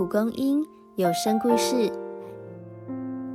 [0.00, 0.66] 蒲公英
[0.96, 1.92] 有声故事。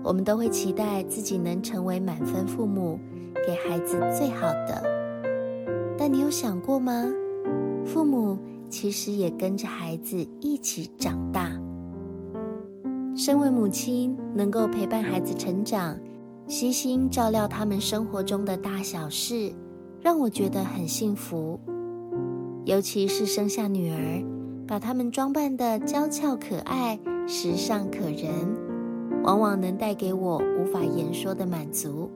[0.04, 2.99] 我们都会期待自己能成为满分父母，
[3.45, 4.81] 给孩子最好的。
[5.96, 7.05] 但你有想过吗？
[7.86, 8.36] 父母
[8.67, 11.51] 其实也跟着孩子一起长大。
[13.16, 15.96] 身为母亲，能够陪伴孩子成长，
[16.48, 19.54] 悉心照料他们生活中的大小事，
[20.02, 21.59] 让我觉得很幸福。
[22.63, 24.23] 尤其是生下女儿，
[24.68, 28.32] 把她们装扮的娇俏可爱、时尚可人，
[29.23, 32.10] 往往能带给我无法言说的满足。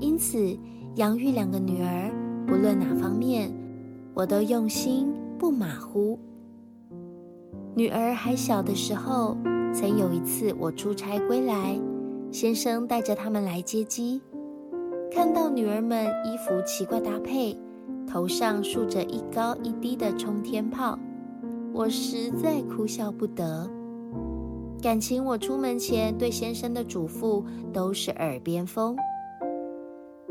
[0.00, 0.58] 因此，
[0.96, 2.10] 养育两个女儿，
[2.46, 3.52] 不论哪方面，
[4.12, 6.18] 我都用心不马虎。
[7.74, 9.36] 女儿还小的时候，
[9.72, 11.78] 曾有一次我出差归来，
[12.30, 14.20] 先生带着他们来接机，
[15.10, 17.56] 看到女儿们衣服奇怪搭配。
[18.06, 20.98] 头上竖着一高一低的冲天炮，
[21.74, 23.68] 我实在哭笑不得。
[24.80, 28.96] 感情我出门前对先生的嘱咐都是耳边风。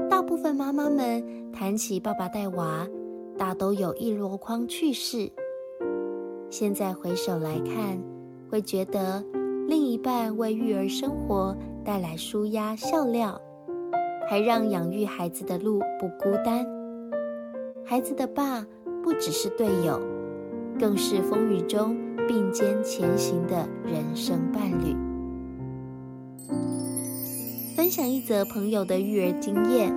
[0.10, 2.88] 大部分妈妈们谈起爸爸带娃，
[3.38, 5.30] 大都有一箩筐趣事。
[6.50, 8.02] 现在回首来看，
[8.50, 9.22] 会觉得
[9.68, 13.38] 另一半为育儿生活带来舒压笑料，
[14.30, 16.66] 还让养育孩子的路不孤单。
[17.84, 18.66] 孩子的爸
[19.04, 20.00] 不只是队友，
[20.80, 21.96] 更是风雨中
[22.28, 24.96] 并肩前行的人生伴侣。
[27.76, 29.94] 分享一则朋友的育儿经验：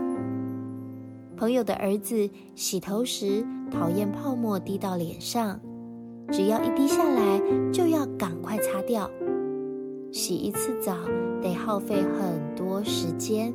[1.36, 5.60] 朋友的儿子洗头时讨厌泡沫滴到脸上，
[6.30, 7.41] 只要一滴下来
[7.72, 9.10] 就要赶快擦掉。
[10.12, 10.94] 洗一次澡
[11.42, 13.52] 得耗费很多时间。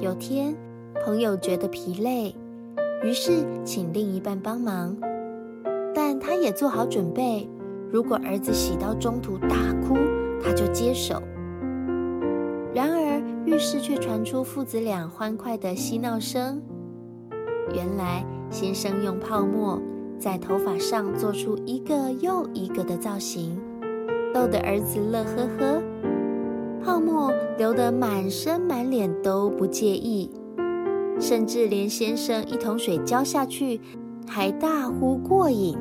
[0.00, 0.54] 有天，
[1.04, 2.34] 朋友觉得疲累。
[3.04, 4.96] 于是请另一半帮忙，
[6.46, 7.50] 也做好准备，
[7.90, 9.96] 如果儿子洗到中途大哭，
[10.40, 11.20] 他就接手。
[12.72, 16.62] 然而浴室却传出父子俩欢快的嬉闹声。
[17.74, 19.82] 原来先生用泡沫
[20.20, 23.58] 在头发上做出一个又一个的造型，
[24.32, 25.82] 逗得儿子乐呵呵，
[26.80, 30.30] 泡沫流得满身满脸都不介意。
[31.18, 33.80] 甚至连先生一桶水浇下去，
[34.28, 35.76] 还大呼过瘾。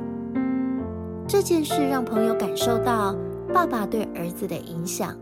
[1.27, 3.15] 这件事让朋友感受到
[3.51, 5.17] 爸爸对儿子的影响。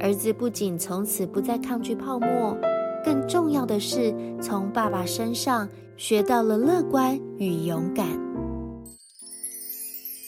[0.00, 2.56] 儿子不仅从此不再抗拒泡沫，
[3.04, 5.68] 更重要的是从爸爸身上
[5.98, 8.06] 学到了乐观与勇敢。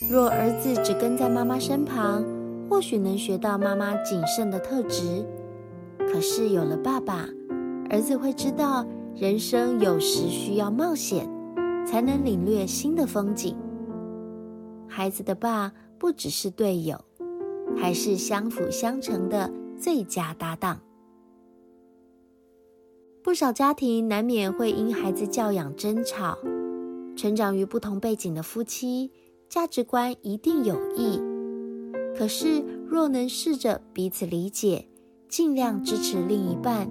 [0.07, 2.23] 若儿子只跟在妈妈身旁，
[2.69, 5.25] 或许能学到妈妈谨慎的特质。
[5.97, 7.25] 可是有了爸爸，
[7.89, 8.85] 儿子会知道，
[9.15, 11.27] 人生有时需要冒险，
[11.87, 13.57] 才能领略新的风景。
[14.95, 17.03] 孩子的爸不只是队友，
[17.75, 20.79] 还是相辅相成的最佳搭档。
[23.23, 26.37] 不少家庭难免会因孩子教养争吵，
[27.15, 29.09] 成长于不同背景的夫妻，
[29.49, 31.19] 价值观一定有异。
[32.15, 34.87] 可是，若能试着彼此理解，
[35.27, 36.87] 尽量支持另一半。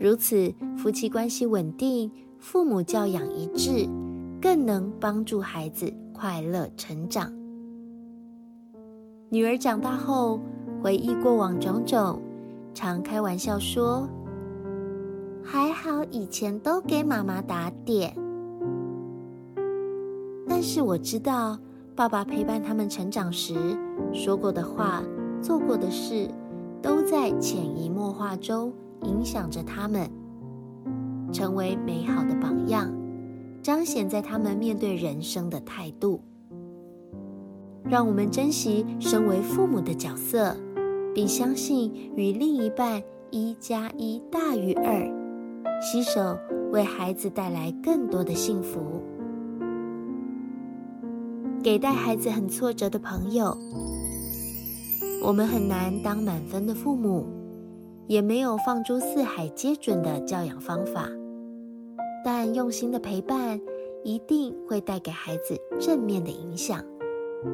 [0.00, 3.86] 如此，夫妻关系稳定，父母教养一致，
[4.40, 7.30] 更能帮助孩子快乐成长。
[9.28, 10.40] 女儿长大后，
[10.82, 12.22] 回忆过往种种，
[12.72, 14.08] 常开玩笑说
[15.44, 18.16] ：“还好以前都给妈妈打点。”
[20.48, 21.58] 但是我知道，
[21.94, 23.54] 爸爸陪伴他们成长时
[24.12, 25.02] 说过的话、
[25.42, 26.30] 做过的事，
[26.80, 28.72] 都在潜移默化中。
[29.02, 30.08] 影响着他们
[31.30, 32.90] 成为美好的榜样，
[33.64, 36.20] 彰显在他们面对人生的态度。
[37.82, 40.54] 让我们珍惜身为父母的角色，
[41.14, 45.10] 并相信与另一半一加一大于二，
[45.80, 46.38] 携手
[46.72, 49.02] 为孩子带来更多的幸福。
[51.62, 53.56] 给带孩子很挫折的朋友，
[55.22, 57.26] 我们很难当满分的父母。
[58.06, 61.08] 也没有放诸四海皆准的教养方法，
[62.24, 63.60] 但用心的陪伴
[64.02, 66.82] 一定会带给孩子正面的影响。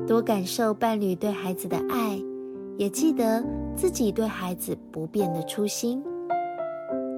[0.06, 2.22] 多感受伴侣对孩子的爱，
[2.76, 3.44] 也记得
[3.74, 6.00] 自己对孩子不变的初心。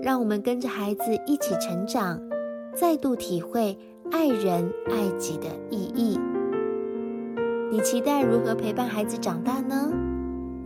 [0.02, 2.18] 让我们跟着孩子一起成长，
[2.74, 3.78] 再度体会
[4.10, 6.18] 爱人爱己的意义。
[7.70, 9.92] 你期待如何陪伴孩子长大呢？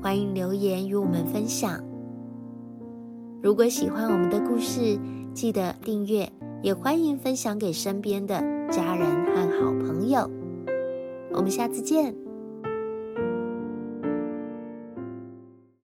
[0.01, 1.83] 欢迎留言与我们分享。
[3.43, 4.99] 如果喜欢我们的故事，
[5.35, 6.29] 记得订阅，
[6.63, 10.31] 也欢迎分享给身边的家人和好朋友。
[11.33, 12.26] 我们下次见。